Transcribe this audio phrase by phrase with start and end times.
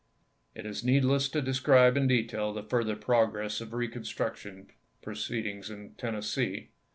[0.55, 4.71] It is needless to describe in detail the further progress of reconstruction
[5.03, 6.71] proceedings in Tennes see.